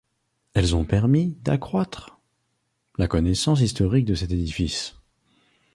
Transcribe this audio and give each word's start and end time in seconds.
Elles 0.55 0.75
ont 0.75 0.83
permis 0.83 1.35
d'accroître 1.43 2.17
la 2.97 3.07
connaissance 3.07 3.59
historique 3.61 4.05
de 4.05 4.15
cet 4.15 4.31
édifice. 4.31 4.95